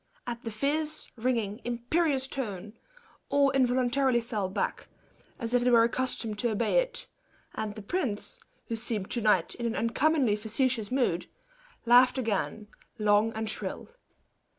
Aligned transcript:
At 0.25 0.43
the 0.43 0.49
fierce, 0.49 1.05
ringing, 1.15 1.61
imperious 1.63 2.27
tone, 2.27 2.73
all 3.29 3.51
involuntarily 3.51 4.19
fell 4.19 4.49
back, 4.49 4.87
as 5.37 5.53
if 5.53 5.63
they 5.63 5.69
were 5.69 5.83
accustomed 5.83 6.39
to 6.39 6.49
obey 6.49 6.79
it; 6.79 7.05
and 7.53 7.75
the 7.75 7.83
prince, 7.83 8.39
who 8.65 8.75
seemed 8.75 9.11
to 9.11 9.21
night 9.21 9.53
in 9.53 9.67
an 9.67 9.75
uncommonly 9.75 10.35
facetious 10.35 10.89
mood, 10.91 11.27
laughed 11.85 12.17
again, 12.17 12.67
long 12.97 13.31
and 13.33 13.47
shrill. 13.47 13.89